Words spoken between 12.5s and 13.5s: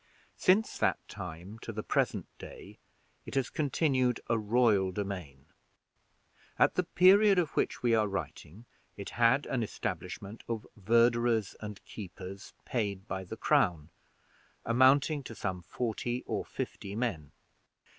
paid by the